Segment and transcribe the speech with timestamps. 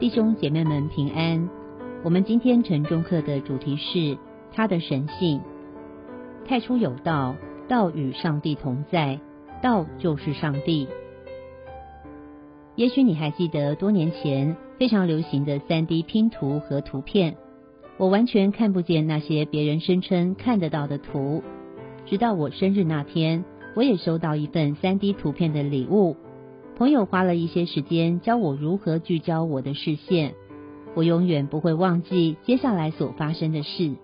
[0.00, 1.50] 弟兄姐妹们平安。
[2.04, 4.16] 我们今天晨钟课的主题是
[4.52, 5.40] 他的神性。
[6.46, 7.34] 太初有道，
[7.66, 9.18] 道与上帝同在，
[9.60, 10.86] 道就是上帝。
[12.76, 17.34] 也许你还记得多年前非常流行的 3D 拼图和图片，
[17.96, 21.42] 我完全看不见那些别人声称看得到的图。
[22.06, 26.16] 直到我生日那天，我也收到一份 3D 图片的礼物。
[26.78, 30.34] 朋友花了一些时间教我如何聚焦我的视线，
[30.94, 33.96] 我永远不会忘记接下来所发生的事。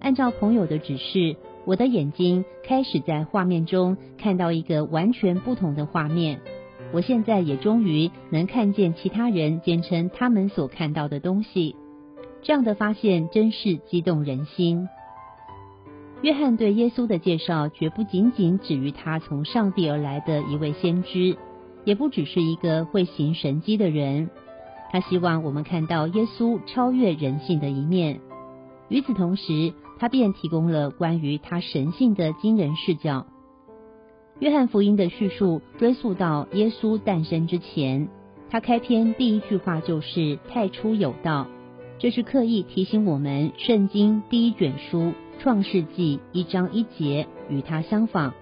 [0.00, 1.36] 按照朋友的指示，
[1.66, 6.40] 我的眼睛开始在画面中看到一个完全不同的画面。
[6.94, 11.76] 我现在也终于能看见其他人坚称他们所看到的东西。
[12.40, 14.88] 这样的发现真是激动人心。
[16.22, 21.36] 约翰对耶稣的介绍绝不仅仅止于他从上帝而来的一位先知。
[21.84, 24.30] 也不只是一个会行神迹的人，
[24.90, 28.20] 他希望我们看到耶稣超越人性的一面。
[28.88, 33.26] 与此同时，他便提供了关于他神性的惊人视角。
[34.38, 38.08] 约翰福音的叙述追溯到耶稣诞生之前，
[38.50, 41.48] 他开篇第一句话就是“太初有道”，
[41.98, 48.32] 这是刻意提醒我们，圣经第一卷书创世纪一章一节与他相仿。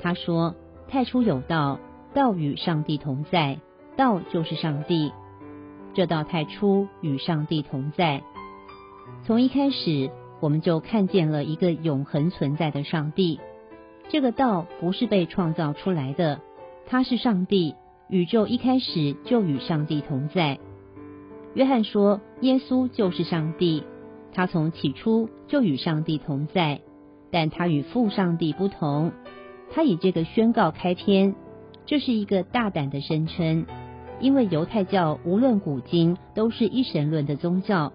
[0.00, 0.54] 他说
[0.90, 1.78] ：“太初有道。”
[2.14, 3.58] 道与上帝同在，
[3.96, 5.12] 道就是上帝。
[5.94, 8.22] 这道太初与上帝同在，
[9.24, 13.40] 从一开始我们就看见了一个永恒存在的上帝。
[14.08, 16.40] 这个道不是被创造出来的，
[16.86, 17.74] 它是上帝。
[18.08, 20.60] 宇宙一开始就与上帝同在。
[21.54, 23.82] 约翰说，耶稣就是上帝，
[24.32, 26.82] 他从起初就与上帝同在，
[27.30, 29.12] 但他与父上帝不同。
[29.72, 31.34] 他以这个宣告开篇。
[31.86, 33.66] 这是一个大胆的声称，
[34.20, 37.92] 因为犹太教无论古今都是一神论的宗教，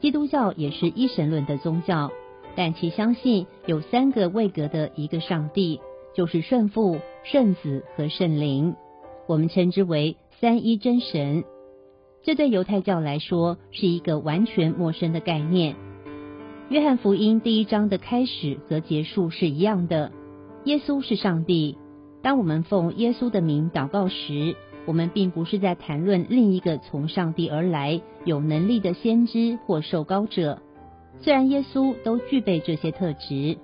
[0.00, 2.10] 基督教也是一神论的宗教，
[2.54, 5.80] 但其相信有三个位格的一个上帝，
[6.14, 8.74] 就是圣父、圣子和圣灵，
[9.26, 11.44] 我们称之为三一真神。
[12.22, 15.76] 这对犹太教来说是一个完全陌生的概念。
[16.68, 20.12] 约翰福音第一章的开始和结束是一样的，
[20.64, 21.78] 耶稣是上帝。
[22.24, 30.62] 当我们奉耶稣的名祷告时，我们并不是在谈论另一个从上帝而来、有能力的先知或受膏者。
[31.20, 33.58] 虽然耶稣都具备这些特质，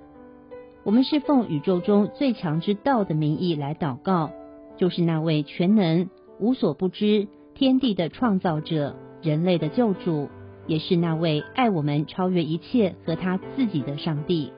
[0.83, 4.29] 我们是奉宇宙中最强之道的名义来祷告，
[4.77, 6.07] 就是那位全能、
[6.39, 10.29] 无所不知、天地的创造者、人类的救主，
[10.67, 14.53] 也是那位爱我们超越一切和他自己的上帝。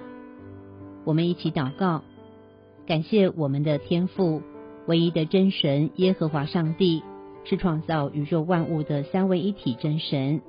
[1.06, 2.03] 我们一起祷告。
[2.86, 4.42] 感谢我们的天父，
[4.88, 7.02] 唯一的真神耶和华上帝，
[7.46, 10.42] 是创造宇宙万物的三位一体真神。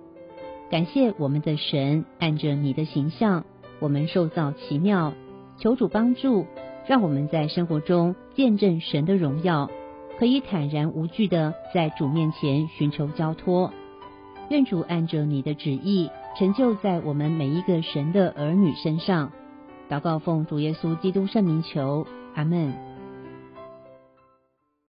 [0.68, 3.44] 感谢我们的神，按着你的形象，
[3.78, 5.14] 我们受造奇妙。
[5.58, 6.46] 求主帮助，
[6.88, 9.70] 让我们在生活中见证神的荣耀，
[10.18, 13.72] 可以坦然无惧的在主面前寻求交托。
[14.50, 19.30] 愿主按着你的旨意，成就在我们每一个神的儿女身上。
[19.88, 22.04] 祷告奉主耶稣基督圣名求。
[22.34, 22.74] 他们